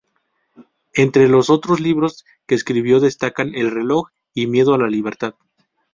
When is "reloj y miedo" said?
3.69-4.73